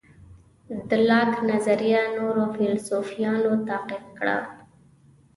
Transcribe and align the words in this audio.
د 0.89 0.89
لاک 1.07 1.31
نظریه 1.49 2.01
نورو 2.17 2.43
فیلیسوفانو 2.53 3.51
تعقیب 3.67 4.05
کړه. 4.17 4.37